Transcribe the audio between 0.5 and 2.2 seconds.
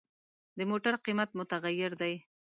د موټر قیمت متغیر دی.